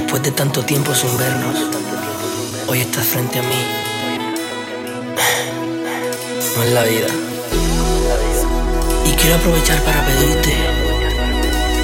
[0.00, 1.56] Después de tanto tiempo sin vernos,
[2.68, 3.60] hoy estás frente a mí.
[6.56, 7.08] No es la vida.
[9.06, 10.54] Y quiero aprovechar para pedirte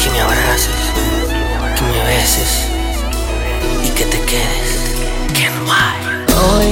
[0.00, 0.80] que me abraces,
[1.76, 2.50] que me beses
[3.86, 4.70] y que te quedes.
[5.32, 6.00] Que no hay.
[6.42, 6.70] Hoy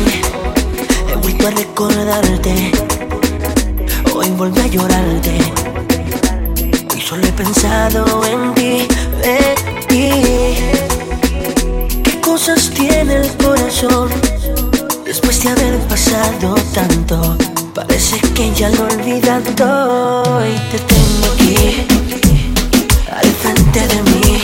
[1.12, 2.72] he vuelto a recordarte.
[4.14, 5.38] Hoy volví a llorarte
[7.08, 8.86] Solo he pensado en ti,
[9.24, 10.87] en ti.
[12.28, 14.10] ¿Qué cosas tiene el corazón?
[15.06, 17.38] Después de haber pasado tanto,
[17.74, 20.46] parece que ya lo he olvidado.
[20.46, 21.86] Y te tengo aquí,
[23.10, 24.42] al frente de mí,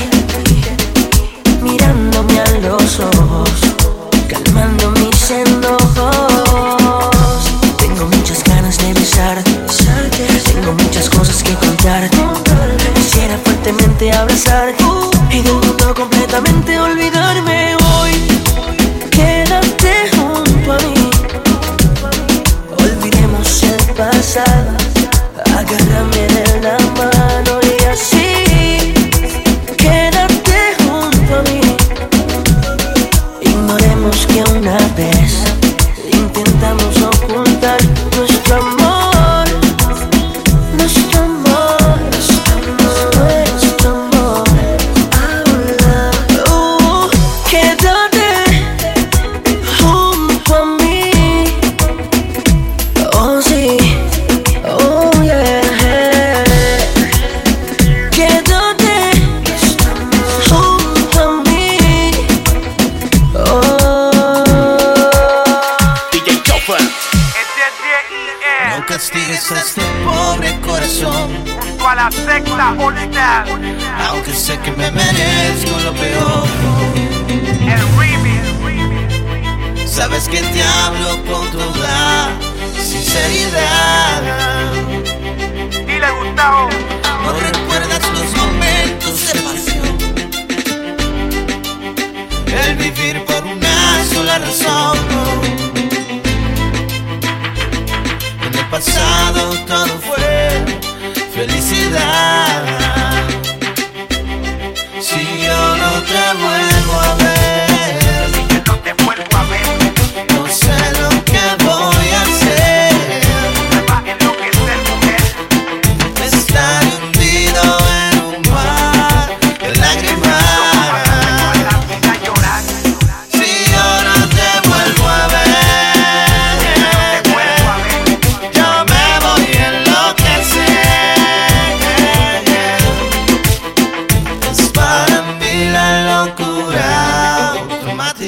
[94.40, 95.13] The song.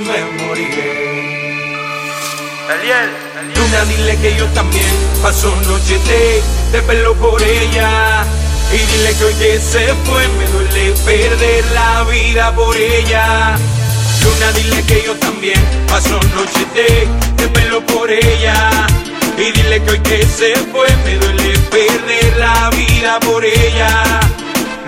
[0.00, 0.90] moriré.
[2.68, 3.10] Eliel,
[3.54, 4.84] Luna, dile que yo también
[5.22, 6.42] paso noche de,
[6.72, 8.24] de pelo por ella.
[8.72, 13.56] Y dile que hoy que se fue me duele perder la vida por ella.
[14.24, 17.06] Luna, dile que yo también paso noche de,
[17.40, 18.70] de pelo por ella.
[19.38, 24.02] Y dile que hoy que se fue me duele perder la vida por ella.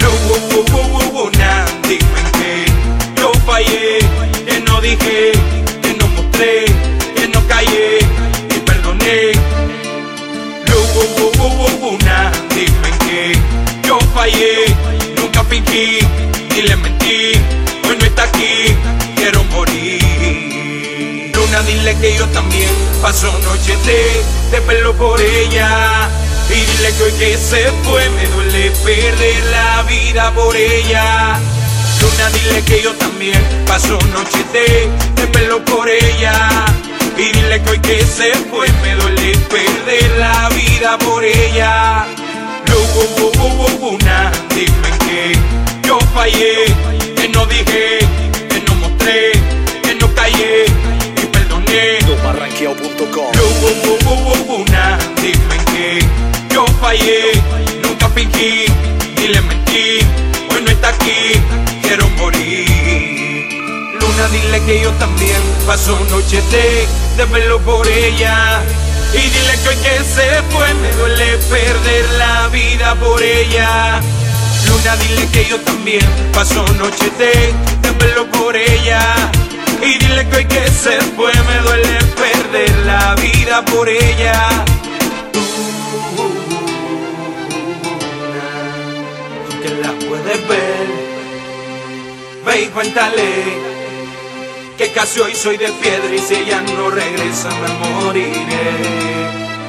[0.00, 2.66] No, uh, uh, uh, uh, nah, dime que
[3.20, 4.00] yo fallé,
[4.86, 5.32] dije,
[5.82, 6.64] que no mostré,
[7.16, 7.98] que no callé
[8.54, 9.32] y perdoné.
[11.82, 13.38] Uh, nah, dime que
[13.86, 14.74] yo fallé,
[15.16, 15.98] nunca fingí
[16.50, 17.32] ni le mentí.
[17.86, 18.76] Hoy no está aquí,
[19.16, 21.32] quiero morir.
[21.34, 22.70] Luna, dile que yo también
[23.02, 24.22] paso noches de,
[24.52, 26.08] de pelo por ella.
[26.48, 31.40] Y dile que hoy que se fue me duele perder la vida por ella.
[32.00, 34.88] Luna, dile que yo también paso noches de,
[35.20, 36.50] de pelo por ella.
[37.16, 42.06] Y dile que hoy que se fue me duele perder la vida por ella.
[44.04, 45.38] Nah, dime que
[45.86, 46.66] yo fallé,
[47.16, 48.00] que no dije,
[48.48, 49.32] que no mostré,
[49.82, 50.66] que no callé
[51.22, 51.98] y perdoné.
[54.70, 56.04] Nah, dime que
[56.52, 57.32] yo fallé,
[64.56, 66.86] dile que yo también paso noches de,
[67.16, 68.60] de verlo por ella.
[69.12, 74.00] Y dile que hoy que se fue me duele perder la vida por ella.
[74.68, 79.00] Luna, dile que yo también paso noches de, de verlo por ella.
[79.82, 84.64] Y dile que hoy que se fue me duele perder la vida por ella.
[89.48, 90.86] Tú que la puedes ver,
[92.44, 93.75] ve y cuéntale
[94.76, 98.36] que casi hoy soy de piedra y si ella no regresa me moriré.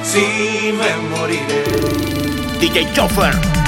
[0.04, 1.64] Sí, me moriré.
[2.60, 3.67] DJ Joffer.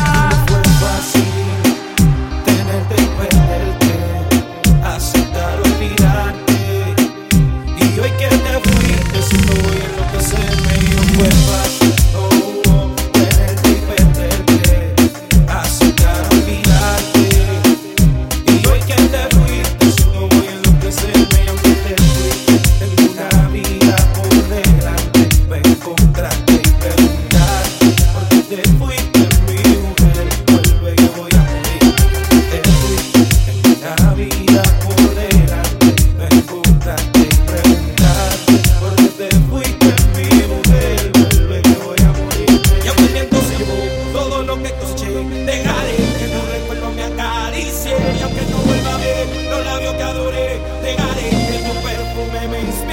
[45.47, 47.97] Dejaré que tu recuerdo me acaricie.
[48.19, 52.61] Y aunque no vuelva a ver los labios que adoré, dejaré que tu perfume me
[52.61, 52.90] inspire.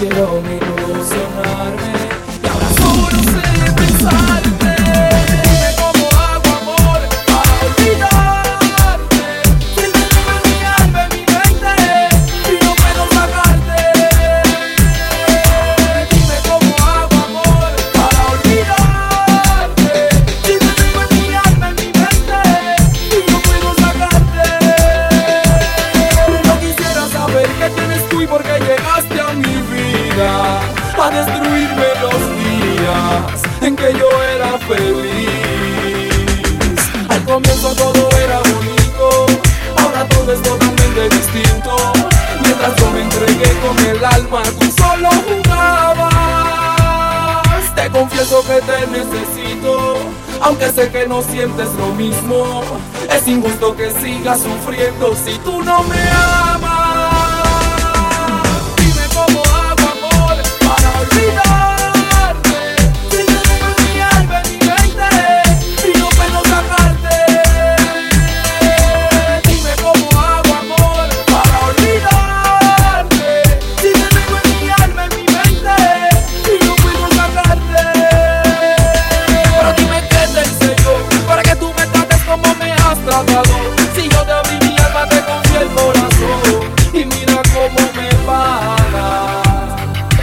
[0.00, 1.99] سراغ دوست نرمه
[37.50, 39.26] comienzo todo era bonito,
[39.76, 41.76] ahora todo es totalmente distinto.
[42.42, 46.14] Mientras yo me entregué con el alma, tú solo jugabas.
[47.74, 49.96] Te confieso que te necesito,
[50.40, 52.62] aunque sé que no sientes lo mismo.
[53.10, 56.10] Es injusto que sigas sufriendo si tú no me
[56.54, 57.14] amas.
[58.76, 61.49] Dime cómo hago amor para olvidar.
[83.94, 86.60] Si yo te abrí mi alma, te confié el corazón.
[86.92, 89.42] Y mira cómo me paga.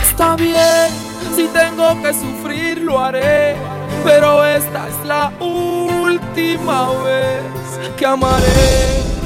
[0.01, 0.89] Está bien,
[1.35, 3.55] si tengo que sufrir, lo haré.
[4.03, 7.43] Pero esta es la última vez
[7.97, 9.16] que amaré.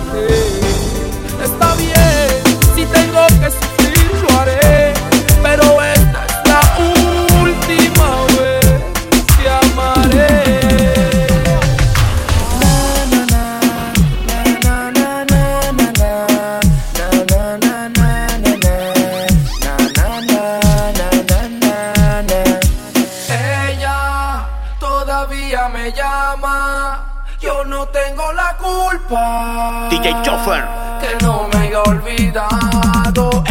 [25.81, 29.87] me llama, yo no tengo la culpa.
[29.89, 30.63] DJ Choffer.
[30.99, 33.43] Que no me haya olvidado.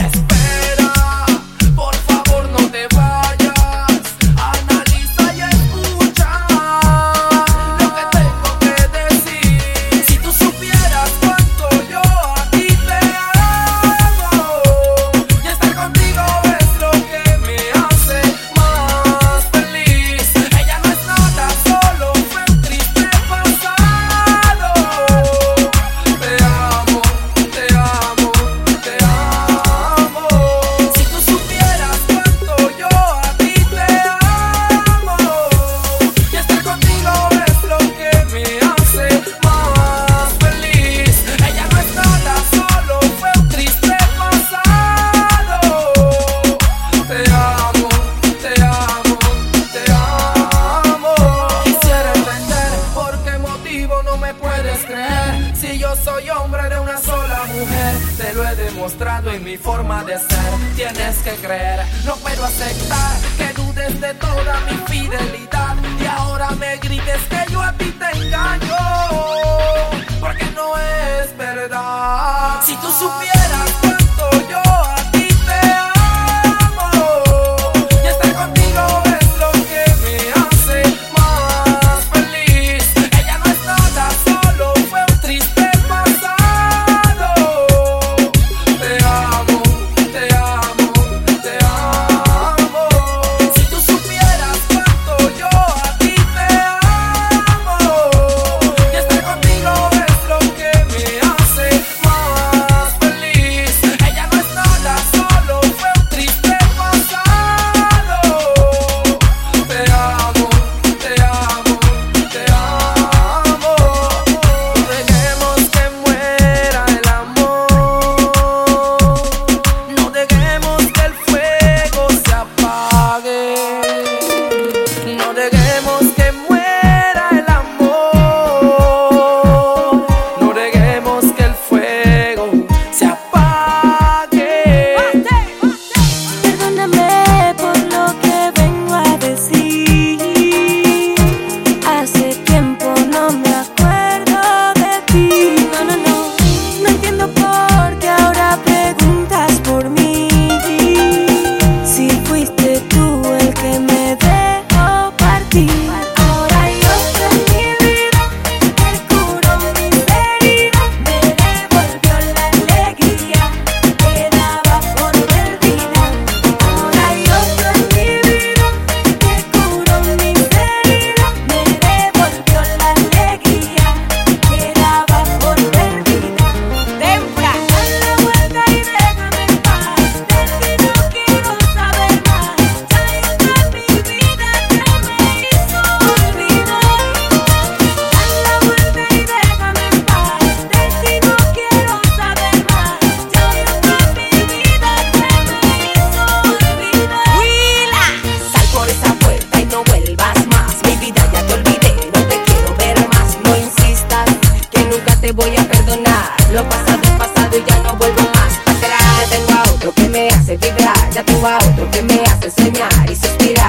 [211.91, 213.60] que me hace enseñar y suspirar.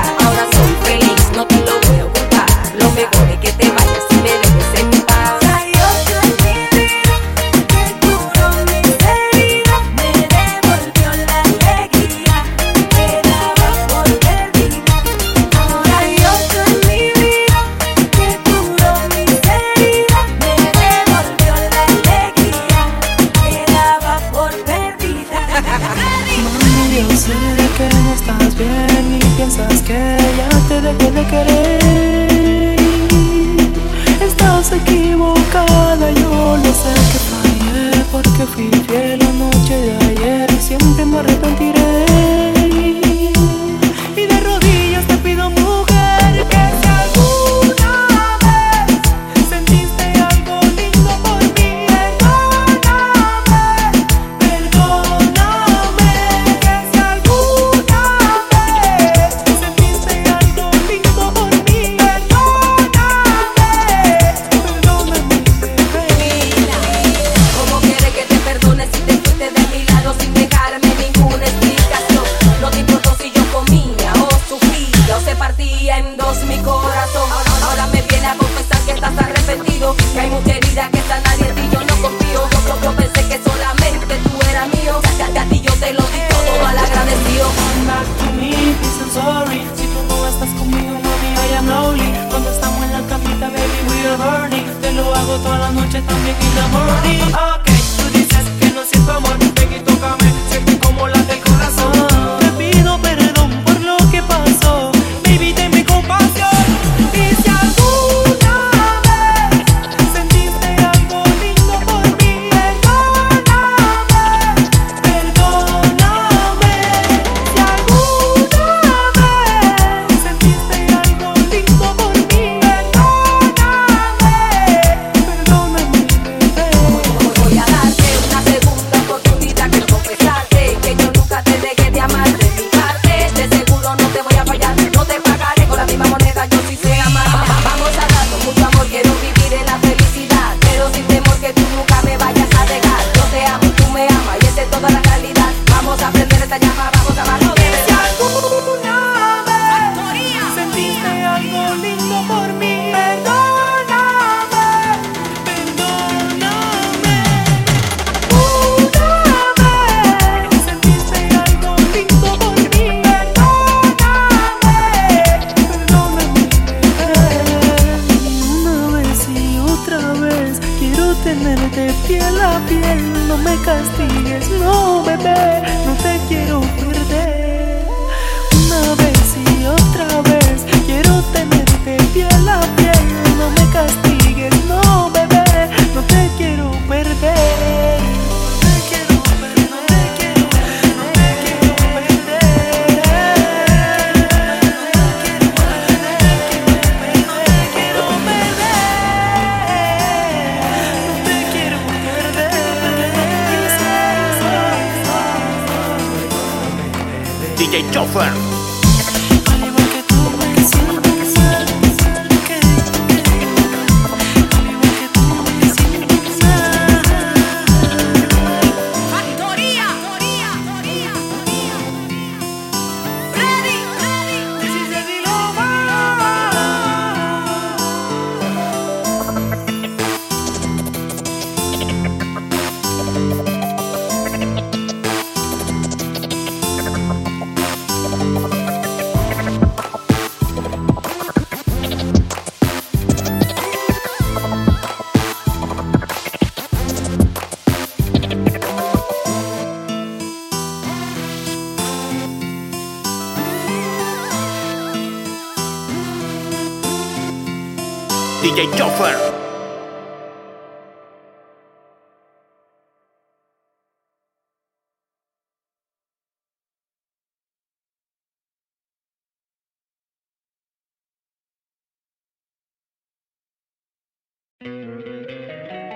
[174.41, 174.90] there's no